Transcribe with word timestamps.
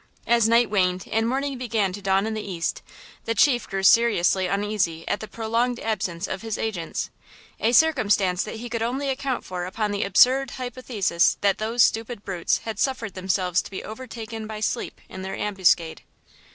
As 0.25 0.49
night 0.49 0.71
waned 0.71 1.07
and 1.11 1.29
morning 1.29 1.59
began 1.59 1.93
to 1.93 2.01
dawn 2.01 2.25
in 2.25 2.33
the 2.33 2.41
east, 2.41 2.81
the 3.25 3.35
chief 3.35 3.69
grew 3.69 3.83
seriously 3.83 4.47
uneasy 4.47 5.07
at 5.07 5.19
the 5.19 5.27
prolonged 5.27 5.79
absence 5.79 6.27
of 6.27 6.41
his 6.41 6.57
agents–a 6.57 7.71
circumstance 7.73 8.41
that 8.43 8.55
he 8.55 8.67
could 8.67 8.81
only 8.81 9.09
account 9.09 9.45
for 9.45 9.65
upon 9.65 9.91
the 9.91 10.03
absurd 10.03 10.49
hypothesis 10.57 11.37
that 11.41 11.59
those 11.59 11.83
stupid 11.83 12.25
brutes 12.25 12.61
had 12.65 12.79
suffered 12.79 13.13
themselves 13.13 13.61
to 13.61 13.69
be 13.69 13.83
overtaken 13.83 14.47
by 14.47 14.59
sleep 14.59 14.99
in 15.07 15.21
their 15.21 15.35
ambuscade. 15.35 16.01